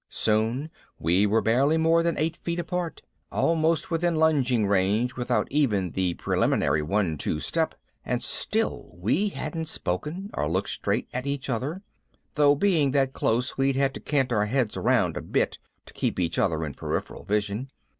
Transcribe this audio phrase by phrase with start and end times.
[0.09, 5.91] Soon we were barely more than eight feet apart, almost within lunging range without even
[5.91, 11.51] the preliminary one two step, and still we hadn't spoken or looked straight at each
[11.51, 11.83] other,
[12.33, 16.19] though being that close we'd had to cant our heads around a bit to keep
[16.19, 17.69] each other in peripheral vision.